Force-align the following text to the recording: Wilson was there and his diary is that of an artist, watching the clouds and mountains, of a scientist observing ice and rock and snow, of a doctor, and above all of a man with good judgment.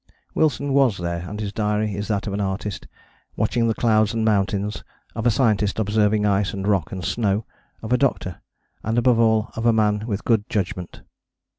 Wilson 0.33 0.73
was 0.73 0.97
there 0.97 1.29
and 1.29 1.39
his 1.39 1.53
diary 1.53 1.93
is 1.93 2.07
that 2.07 2.25
of 2.25 2.33
an 2.33 2.41
artist, 2.41 2.87
watching 3.35 3.67
the 3.67 3.75
clouds 3.75 4.15
and 4.15 4.25
mountains, 4.25 4.83
of 5.13 5.27
a 5.27 5.29
scientist 5.29 5.77
observing 5.77 6.25
ice 6.25 6.53
and 6.55 6.67
rock 6.67 6.91
and 6.91 7.05
snow, 7.05 7.45
of 7.83 7.93
a 7.93 7.99
doctor, 7.99 8.41
and 8.81 8.97
above 8.97 9.19
all 9.19 9.51
of 9.55 9.67
a 9.67 9.71
man 9.73 10.07
with 10.07 10.25
good 10.25 10.49
judgment. 10.49 11.03